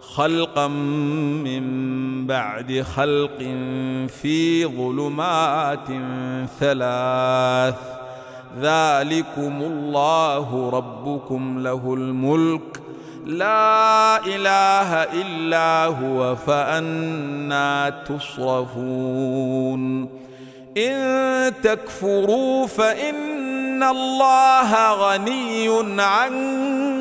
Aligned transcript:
خلقا 0.00 0.68
من 0.68 2.26
بعد 2.26 2.84
خلق 2.96 3.38
في 4.22 4.66
ظلمات 4.66 5.86
ثلاث. 6.60 7.74
ذلكم 8.60 9.62
الله 9.62 10.70
ربكم 10.70 11.58
له 11.58 11.94
الملك. 11.94 12.80
لا 13.26 14.26
إله 14.26 14.94
إلا 14.94 15.84
هو 15.84 16.36
فأنا 16.36 17.90
تصرفون. 17.90 20.08
إن 20.76 21.52
تكفروا 21.62 22.66
فإن 22.66 23.82
الله 23.82 24.92
غني 24.92 25.68
عنكم. 26.02 26.77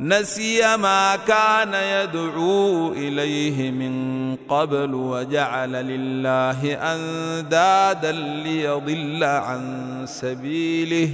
نسي 0.00 0.76
ما 0.76 1.16
كان 1.16 1.74
يدعو 1.74 2.92
إليه 2.92 3.70
من 3.70 4.36
قبل 4.48 4.94
وجعل 4.94 5.72
لله 5.72 6.74
أندادا 6.74 8.12
ليضل 8.12 9.24
عن 9.24 10.04
سبيله. 10.08 11.10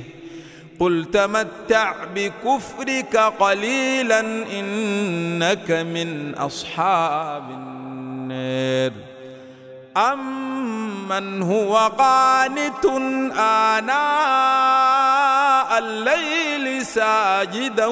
قل 0.81 1.05
تمتع 1.13 1.95
بكفرك 2.15 3.17
قليلا 3.17 4.21
إنك 4.61 5.71
من 5.71 6.35
أصحاب 6.35 7.51
النار. 7.51 8.93
أمن 9.97 11.43
هو 11.43 11.77
قانت 11.77 12.85
آناء 13.39 15.36
الليل 15.79 16.87
ساجدا 16.87 17.87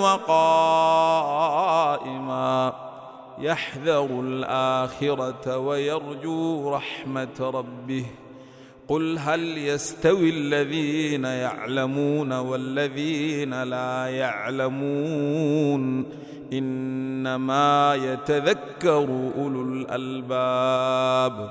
وقائما. 0.00 1.24
يحذر 3.38 4.04
الآخرة 4.04 5.58
ويرجو 5.58 6.70
رحمة 6.70 7.40
ربه. 7.40 8.06
قل 8.88 9.18
هل 9.18 9.58
يستوي 9.58 10.30
الذين 10.30 11.24
يعلمون 11.24 12.32
والذين 12.32 13.62
لا 13.62 14.06
يعلمون؟ 14.06 16.06
إنما 16.52 17.94
يتذكر 17.94 19.30
أولو 19.38 19.62
الألباب. 19.62 21.50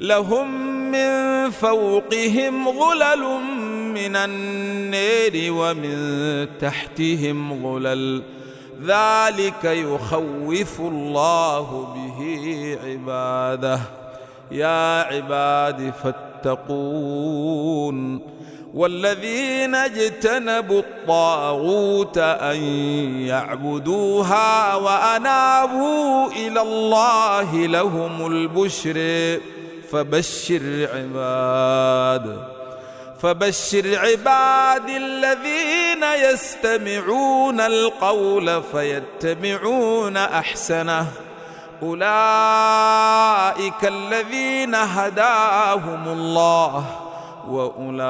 لهم 0.00 0.50
من 0.90 1.50
فوقهم 1.50 2.70
ظلل 2.80 3.24
من 3.94 4.16
النير 4.16 5.52
ومن 5.52 6.46
تحتهم 6.60 7.62
ظلل 7.62 8.22
ذلك 8.82 9.64
يخوف 9.64 10.80
الله 10.80 11.94
به 11.94 12.78
عباده. 12.84 13.80
يا 14.50 15.02
عباد 15.02 15.92
فاتقون. 16.44 18.20
والذين 18.74 19.74
اجتنبوا 19.74 20.78
الطاغوت 20.80 22.18
أن 22.18 22.56
يعبدوها 23.26 24.74
وأنابوا 24.74 26.26
إلى 26.32 26.62
الله 26.62 27.66
لهم 27.66 28.26
البشر. 28.26 29.40
فبشر 29.94 30.88
عباد 30.94 32.38
فبشر 33.22 33.98
عبادي 33.98 34.96
الذين 34.96 36.02
يستمعون 36.02 37.60
القول 37.60 38.62
فيتبعون 38.62 40.16
أحسنه. 40.16 41.06
أولئك 41.82 43.84
الذين 43.84 44.74
هداهم 44.74 46.08
الله 46.08 46.84
وأولئك 47.48 48.00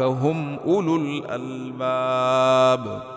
هم 0.00 0.58
أولو 0.66 0.96
الألباب. 0.96 3.13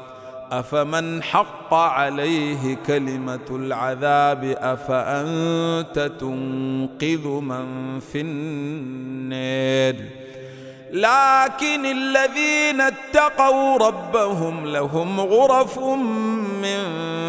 أفمن 0.51 1.23
حق 1.23 1.73
عليه 1.73 2.77
كلمة 2.87 3.47
العذاب 3.51 4.55
أفأنت 4.59 6.11
تنقذ 6.19 7.27
من 7.27 7.99
في 7.99 8.21
النار؟ 8.21 9.95
لكن 10.91 11.85
الذين 11.85 12.81
اتقوا 12.81 13.77
ربهم 13.77 14.65
لهم 14.65 15.19
غرف 15.19 15.79
من 16.63 16.83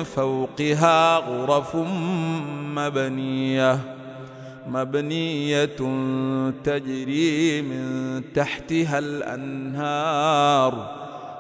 فوقها 0.05 1.17
غرف 1.17 1.77
مبنية 2.77 3.79
مبنية 4.69 5.77
تجري 6.65 7.63
من 7.63 8.23
تحتها 8.35 8.99
الأنهار. 8.99 10.99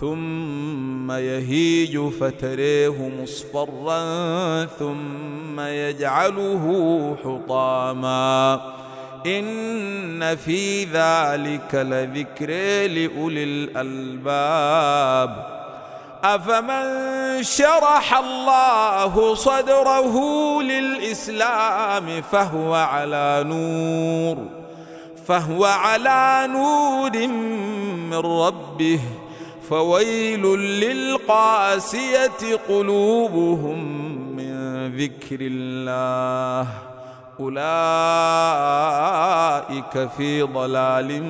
ثم 0.00 1.12
يهيج 1.12 1.98
فتريه 1.98 3.10
مصفرا 3.22 4.64
ثم 4.64 5.60
يجعله 5.60 6.64
حطاما. 7.24 8.60
إن 9.26 10.36
في 10.36 10.84
ذلك 10.84 11.74
لذكر 11.74 12.50
لأولي 12.88 13.44
الألباب. 13.44 15.46
أفمن 16.24 16.82
شرح 17.42 18.18
الله 18.18 19.34
صدره 19.34 20.16
للإسلام 20.62 22.22
فهو 22.32 22.74
على 22.74 23.44
نور 23.46 24.46
فهو 25.26 25.64
على 25.64 26.48
نور 26.52 27.26
من 28.10 28.14
ربه. 28.14 29.00
فويل 29.70 30.42
للقاسية 30.58 32.56
قلوبهم 32.68 33.78
من 34.36 34.86
ذكر 34.96 35.38
الله. 35.40 36.68
أولئك 37.40 37.60
في 40.16 40.42
ضلال 40.42 41.22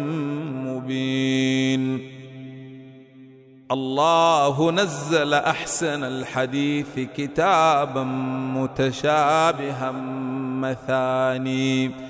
مبين. 0.64 2.10
الله 3.72 4.70
نزل 4.70 5.34
أحسن 5.34 6.04
الحديث 6.04 6.98
كتابا 7.16 8.02
متشابها 8.54 9.90
مثاني. 10.60 12.09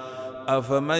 أفمن 0.57 0.99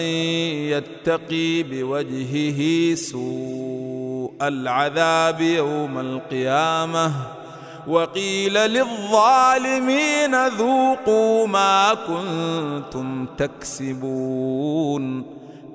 يتقي 0.72 1.62
بوجهه 1.62 2.94
سوء 2.94 4.32
العذاب 4.42 5.40
يوم 5.40 5.98
القيامة 5.98 7.12
وقيل 7.86 8.54
للظالمين 8.54 10.46
ذوقوا 10.46 11.46
ما 11.46 11.94
كنتم 11.94 13.26
تكسبون 13.38 15.24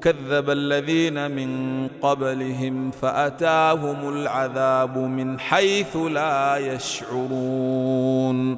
كذب 0.02 0.50
الذين 0.50 1.32
من 1.32 1.88
قبلهم 2.02 2.92
فأتاهم 2.92 4.10
العذاب 4.10 4.98
من 4.98 5.40
حيث 5.40 5.96
لا 5.96 6.58
يشعرون 6.58 8.58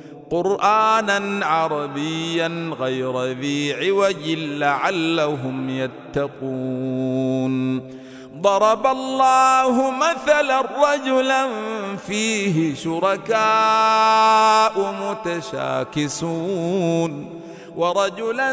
قرآنا 0.31 1.45
عربيا 1.45 2.73
غير 2.79 3.25
ذي 3.25 3.73
عوج 3.73 4.29
لعلهم 4.29 5.69
يتقون. 5.69 7.81
ضرب 8.41 8.87
الله 8.87 9.91
مثلا 9.91 10.61
رجلا 10.61 11.47
فيه 12.07 12.75
شركاء 12.75 13.35
متشاكسون. 15.95 17.41
ورجلا 17.75 18.51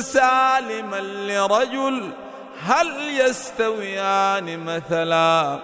سالما 0.00 1.00
لرجل 1.00 2.10
هل 2.66 2.88
يستويان 3.20 4.64
مثلا؟ 4.64 5.58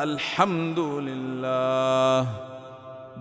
الحمد 0.00 0.78
لله. 0.78 2.26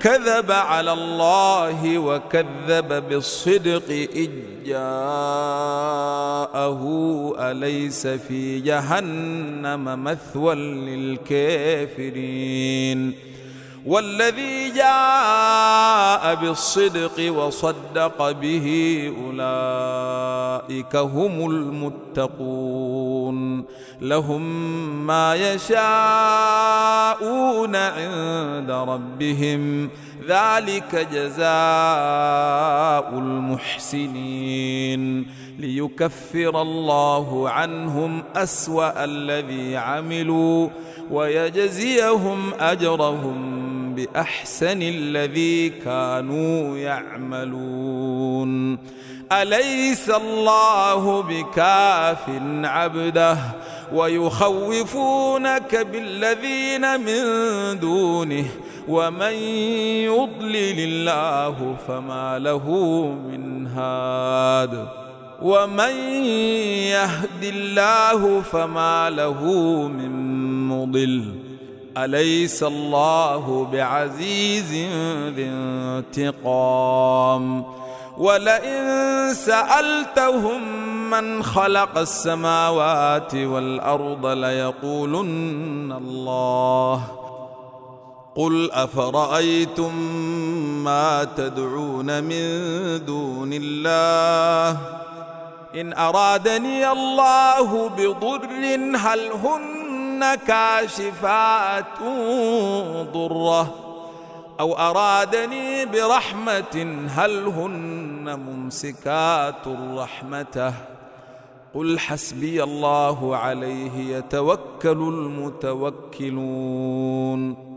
كذب 0.00 0.50
على 0.50 0.92
الله 0.92 1.98
وكذب 1.98 3.08
بالصدق 3.08 3.88
إذ 4.14 4.30
جاءه 4.66 4.82
أليس 7.38 8.06
في 8.06 8.60
جهنم 8.60 10.04
مثوى 10.04 10.54
للكافرين 11.88 13.14
والذي 13.88 14.70
جاء 14.70 16.34
بالصدق 16.34 17.32
وصدق 17.32 18.30
به 18.30 18.66
أولئك 19.26 20.96
هم 20.96 21.50
المتقون. 21.50 23.64
لهم 24.00 24.42
ما 25.06 25.34
يشاءون 25.34 25.76
عند 27.76 28.70
ربهم. 28.70 29.90
ذلك 30.28 31.08
جزاء 31.12 31.48
المحسنين. 33.18 35.26
ليكفر 35.58 36.62
الله 36.62 37.50
عنهم 37.50 38.22
أسوأ 38.36 39.04
الذي 39.04 39.76
عملوا 39.76 40.68
ويجزيهم 41.10 42.52
أجرهم 42.60 43.57
بأحسن 43.98 44.82
الذي 44.82 45.68
كانوا 45.68 46.78
يعملون. 46.78 48.78
أليس 49.32 50.10
الله 50.10 51.22
بكاف 51.22 52.24
عبده 52.64 53.38
ويخوفونك 53.94 55.86
بالذين 55.92 57.00
من 57.00 57.22
دونه؟ 57.78 58.44
ومن 58.88 59.32
يضلل 60.04 60.78
الله 60.78 61.76
فما 61.88 62.38
له 62.38 62.66
من 63.28 63.66
هاد. 63.66 64.88
ومن 65.42 65.94
يهد 66.94 67.42
الله 67.42 68.40
فما 68.40 69.10
له 69.10 69.42
من 69.88 70.12
مضل. 70.68 71.47
أليس 71.96 72.62
الله 72.62 73.68
بعزيز 73.72 74.72
ذي 75.34 75.44
انتقام؟ 76.14 77.64
ولئن 78.18 79.34
سألتهم 79.34 80.62
من 81.10 81.42
خلق 81.42 81.98
السماوات 81.98 83.34
والأرض 83.34 84.26
ليقولن 84.26 85.92
الله. 85.92 87.04
قل 88.36 88.70
أفرأيتم 88.72 89.94
ما 90.84 91.24
تدعون 91.24 92.24
من 92.24 92.44
دون 93.04 93.50
الله؟ 93.52 94.78
إن 95.74 95.92
أرادني 95.92 96.92
الله 96.92 97.88
بضر 97.88 98.96
هل 98.96 99.20
هن 99.44 99.77
كاشفات 100.34 101.98
ضرة 103.12 103.74
أو 104.60 104.74
أرادني 104.74 105.86
برحمة 105.86 107.06
هل 107.16 107.46
هن 107.46 108.40
ممسكات 108.40 109.68
رحمته 109.94 110.74
قل 111.74 111.98
حسبي 111.98 112.62
الله 112.62 113.36
عليه 113.36 114.16
يتوكل 114.16 114.98
المتوكلون. 116.18 117.68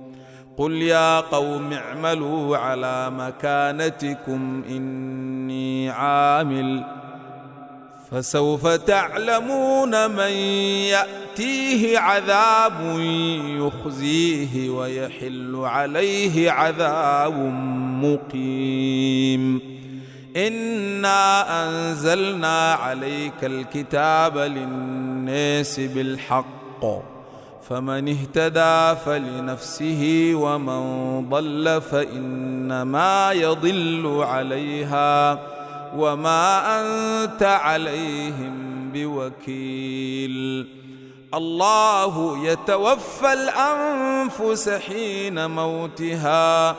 قل 0.57 0.71
يا 0.71 1.19
قوم 1.19 1.73
اعملوا 1.73 2.57
على 2.57 3.09
مكانتكم 3.09 4.63
إني 4.69 5.89
عامل 5.89 6.83
فسوف 8.11 8.67
تعلمون 8.67 10.11
من 10.11 10.31
يأتيه 11.31 11.99
عذاب 11.99 12.99
يخزيه 13.45 14.69
ويحل 14.69 15.55
عليه 15.55 16.51
عذاب 16.51 17.37
مقيم. 18.03 19.61
إنا 20.37 21.43
أنزلنا 21.63 22.73
عليك 22.73 23.43
الكتاب 23.43 24.37
للناس 24.37 25.79
بالحق 25.79 26.85
فمن 27.69 28.09
اهتدى 28.09 28.99
فلنفسه 29.05 30.31
ومن 30.35 31.29
ضل 31.29 31.81
فإنما 31.81 33.31
يضل 33.31 34.23
عليها 34.23 35.39
وما 35.97 36.81
أنت 36.81 37.43
عليهم 37.43 38.91
بوكيل. 38.93 40.80
الله 41.33 42.45
يتوفى 42.47 43.33
الأنفس 43.33 44.69
حين 44.69 45.49
موتها 45.49 46.75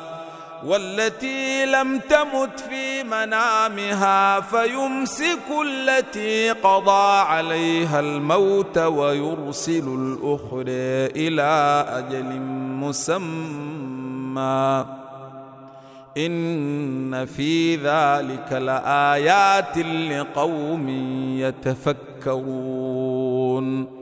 والتي 0.66 1.66
لم 1.66 1.98
تمت 1.98 2.60
في 2.60 3.02
منامها 3.02 4.40
فيمسك 4.40 5.38
التي 5.66 6.50
قضى 6.50 7.20
عليها 7.20 8.00
الموت 8.00 8.78
ويرسل 8.78 9.88
الأخرى 9.88 11.06
إلى 11.26 11.84
أجل 11.88 12.40
مسمى. 12.80 13.76
إن 16.16 17.26
في 17.26 17.76
ذلك 17.76 18.52
لآيات 18.52 19.78
لقوم 19.78 20.88
يتفكرون. 22.26 24.01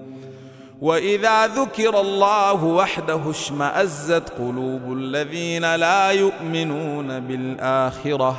وإذا 0.81 1.47
ذكر 1.47 2.01
الله 2.01 2.63
وحده 2.63 3.21
اشمأزت 3.29 4.29
قلوب 4.39 4.97
الذين 4.97 5.75
لا 5.75 6.11
يؤمنون 6.11 7.19
بالآخرة. 7.19 8.37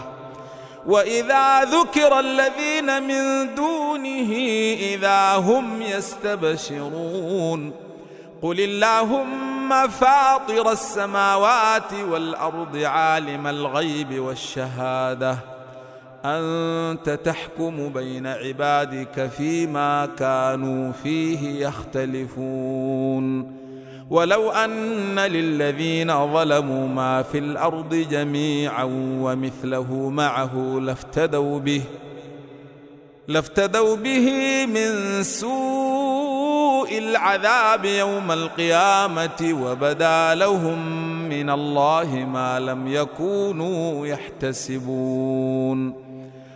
وإذا 0.87 1.64
ذكر 1.64 2.20
الذين 2.20 3.02
من 3.02 3.54
دونه 3.54 4.32
إذا 4.80 5.34
هم 5.37 5.82
يستبشرون. 5.82 7.72
قل 8.42 8.61
اللهم 8.61 9.88
فاطر 9.88 10.72
السماوات 10.72 11.92
والأرض 12.11 12.76
عالم 12.76 13.46
الغيب 13.46 14.18
والشهادة. 14.18 15.51
أنت 16.25 17.19
تحكم 17.25 17.88
بين 17.88 18.26
عبادك 18.26 19.31
فيما 19.37 20.07
كانوا 20.07 20.93
فيه 20.93 21.67
يختلفون. 21.67 23.52
ولو 24.11 24.50
أن 24.50 25.19
للذين 25.19 26.33
ظلموا 26.33 26.88
ما 26.88 27.23
في 27.23 27.38
الأرض 27.38 27.95
جميعا 27.95 28.85
ومثله 29.21 30.11
معه 30.11 30.79
لافتدوا 30.83 31.59
به 31.59 31.83
لافتدوا 33.29 33.97
به 33.97 34.31
من 34.67 35.23
سوء 35.23 36.99
العذاب 36.99 37.85
يوم 37.85 38.33
القيامة 38.33 39.59
وبدا 39.62 40.35
لهم 40.35 41.09
من 41.29 41.50
الله 41.50 42.26
ما 42.33 42.61
لم 42.61 42.88
يكونوا 42.88 44.07
يحتسبون. 44.07 46.12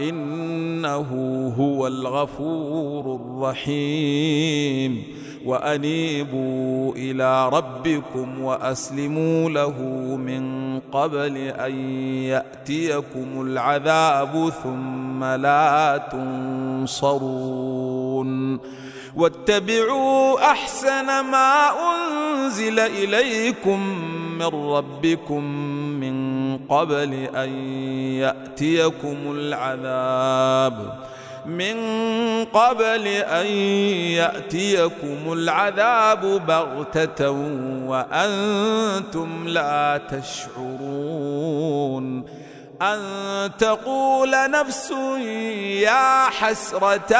إنه 0.00 1.08
هو 1.58 1.86
الغفور 1.86 3.20
الرحيم. 3.20 5.04
وأنيبوا 5.44 6.92
إلى 6.96 7.48
ربكم 7.48 8.40
وأسلموا 8.40 9.50
له 9.50 9.82
من 10.16 10.80
قبل 10.80 11.36
أن 11.36 11.74
يأتيكم 12.22 13.40
العذاب 13.40 14.52
ثم 14.64 15.24
لا 15.24 16.08
تنصرون. 16.92 18.58
واتبعوا 19.16 20.50
أحسن 20.50 21.06
ما 21.06 21.70
أنزل 21.70 22.78
إليكم 22.78 23.80
من 24.38 24.46
ربكم 24.46 25.42
قبل 26.68 27.28
أن 27.34 27.48
يأتيكم 28.18 29.16
العذاب. 29.26 31.04
من 31.46 31.74
قبل 32.44 33.06
أن 33.06 33.46
يأتيكم 34.16 35.32
العذاب 35.32 36.46
بغتة 36.46 37.30
وأنتم 37.86 39.48
لا 39.48 40.00
تشعرون. 40.10 41.24
أن 42.82 43.00
تقول 43.58 44.30
نفس 44.50 44.90
يا 45.80 46.24
حسرة 46.24 47.16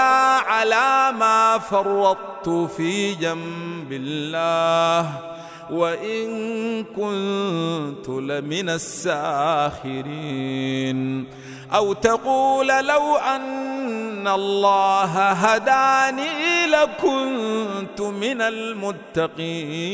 على 0.47 1.13
ما 1.19 1.59
فرطت 1.59 2.49
في 2.77 3.15
جنب 3.15 3.93
الله. 3.93 5.34
وإن 5.71 6.85
كنت 6.85 8.09
لمن 8.09 8.69
الساخرين. 8.69 10.15
أو 11.75 11.93
تقول 11.93 12.67
لو 12.67 13.17
أن 13.17 14.29
الله 14.29 15.33
هداني 15.33 16.67
لكنت 16.67 18.01
من 18.01 18.41
المتقين. 18.41 19.87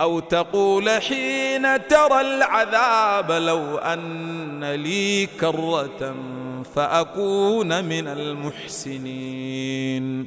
أو 0.00 0.20
تقول 0.20 0.90
حين 0.90 1.88
ترى 1.88 2.20
العذاب 2.20 3.32
لو 3.32 3.78
أن 3.78 4.64
لي 4.64 5.26
كرة 5.26 6.14
فأكون 6.74 7.84
من 7.84 8.08
المحسنين. 8.08 10.26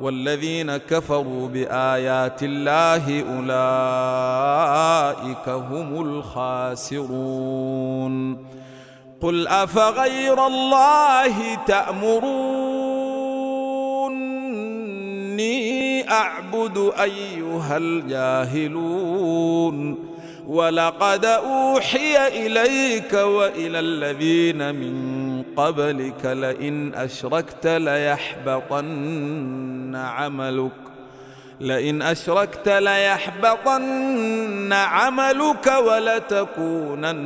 والذين 0.00 0.76
كفروا 0.76 1.48
بآيات 1.48 2.42
الله 2.42 3.24
أولئك 3.36 5.48
هم 5.48 6.00
الخاسرون. 6.86 8.46
قل 9.20 9.48
أفغير 9.48 10.46
الله 10.46 11.54
تأمروني 11.54 12.28
أعبد 16.10 16.92
أيها 17.00 17.76
الجاهلون. 17.76 19.28
ولقد 20.48 21.24
أوحي 21.24 22.28
إليك 22.28 23.12
وإلى 23.12 23.78
الذين 23.78 24.74
من 24.74 25.42
قبلك 25.56 26.24
لئن 26.24 26.94
أشركت 26.94 27.66
ليحبطن 27.66 28.84
عملك. 29.96 30.72
لئن 31.60 32.02
أشركت 32.02 32.68
ليحبطن 32.68 34.72
عملك 34.72 35.72
ولتكونن 35.86 37.20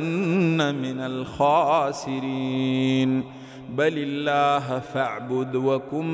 من 0.75 0.99
الخاسرين. 0.99 3.23
بل 3.69 3.93
الله 3.97 4.81
فاعبد 4.93 5.55
وكن 5.55 6.05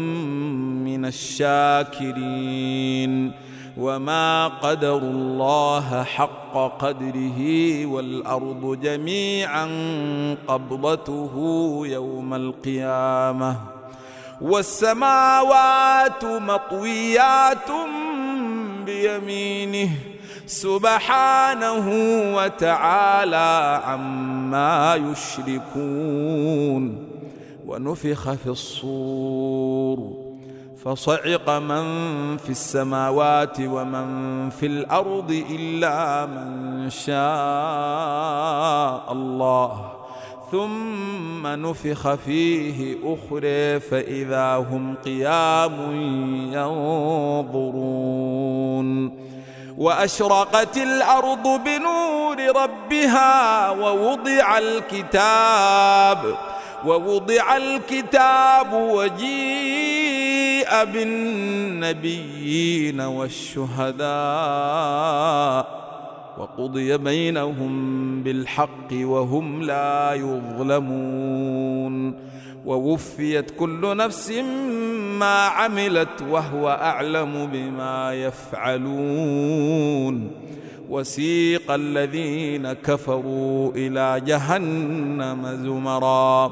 من 0.84 1.06
الشاكرين. 1.06 2.12
وما 3.78 4.48
قدر 4.48 4.98
الله 4.98 6.04
حق 6.04 6.78
قدره 6.80 7.40
والأرض 7.86 8.80
جميعا 8.82 9.68
قبضته 10.48 11.34
يوم 11.86 12.34
القيامة. 12.34 13.79
والسماوات 14.42 16.26
مطويات 16.26 17.70
بيمينه 18.86 19.90
سبحانه 20.46 21.88
وتعالى 22.36 23.82
عما 23.86 24.96
يشركون 25.12 26.84
ونفخ 27.66 28.34
في 28.34 28.48
الصور 28.48 30.30
فصعق 30.86 31.50
من 31.50 31.84
في 32.38 32.50
السماوات 32.50 33.58
ومن 33.60 34.50
في 34.50 34.66
الأرض 34.66 35.44
إلا 35.50 36.26
من 36.26 36.90
شاء 36.90 37.14
الله 39.12 39.99
ثم 40.52 41.48
نفخ 41.48 42.14
فيه 42.14 42.98
أخرى 43.04 43.80
فإذا 43.80 44.56
هم 44.56 44.96
قيام 44.96 45.92
ينظرون. 47.54 49.20
وأشرقت 49.78 50.78
الأرض 50.78 51.64
بنور 51.64 52.64
ربها 52.64 53.70
ووضع 53.70 54.58
الكتاب 54.58 56.38
ووضع 56.86 57.58
الكتاب 57.58 58.74
وجيء 58.74 60.84
بالنبيين 60.94 63.02
والشهداء. 63.02 64.10
وقضي 66.40 66.98
بينهم 66.98 68.24
بالحق 68.24 68.88
وهم 68.92 69.62
لا 69.62 70.14
يظلمون. 70.14 72.14
ووفيت 72.66 73.52
كل 73.52 73.98
نفس 73.98 74.32
ما 75.20 75.46
عملت 75.46 76.22
وهو 76.30 76.70
أعلم 76.70 77.50
بما 77.54 78.14
يفعلون. 78.14 80.32
وسيق 80.90 81.72
الذين 81.72 82.74
كفروا 82.74 83.72
إلى 83.76 84.22
جهنم 84.26 85.60
زمرا. 85.64 86.52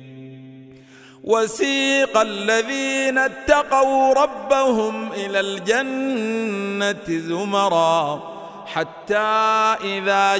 وسيق 1.23 2.17
الذين 2.17 3.17
اتقوا 3.17 4.13
ربهم 4.13 5.11
إلى 5.13 5.39
الجنة 5.39 7.19
زمرا 7.19 8.21
حتى 8.65 9.17
إذا 9.83 10.37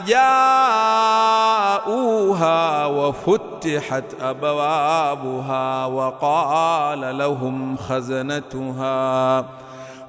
جاءوها 1.87 2.85
وفتحت 2.85 4.03
أبوابها 4.21 5.85
وقال 5.85 7.17
لهم 7.17 7.77
خزنتها 7.77 9.45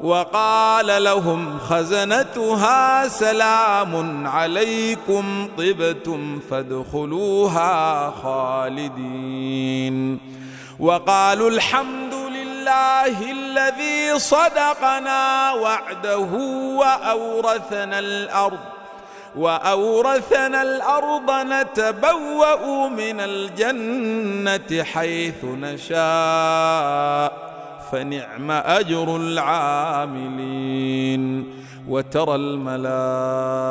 وقال 0.01 1.05
لهم 1.05 1.59
خزنتها 1.59 3.09
سلام 3.09 4.27
عليكم 4.27 5.49
طبتم 5.59 6.41
فادخلوها 6.51 8.11
خالدين 8.23 10.19
وقالوا 10.83 11.51
الحمد 11.51 12.15
لله 12.15 13.33
الذي 13.33 14.19
صدقنا 14.19 15.53
وعده 15.53 16.33
وأورثنا 16.77 17.99
الأرض 17.99 18.59
وأورثنا 19.37 20.63
الأرض 20.63 21.31
نتبوأ 21.31 22.89
من 22.89 23.21
الجنة 23.21 24.83
حيث 24.83 25.45
نشاء 25.45 27.33
فنعم 27.93 28.51
أجر 28.51 29.17
العاملين 29.17 30.43
وترى 31.89 32.35
الملائكة 32.35 33.63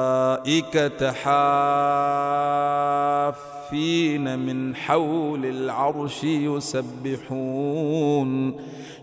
حافين 3.71 4.39
من 4.39 4.75
حول 4.75 5.45
العرش 5.45 6.23
يسبحون 6.23 7.49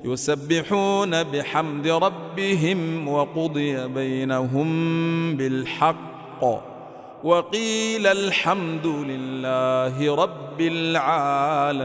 يسبحون 0.04 1.22
بحمد 1.22 1.87
ربهم 1.87 3.09
وقضي 3.09 3.88
بينهم 3.88 5.37
بالحق. 5.37 6.44
وقيل 7.24 8.07
الحمد 8.07 8.87
لله 8.87 10.14
رب 10.14 10.61
العالمين. 10.61 11.78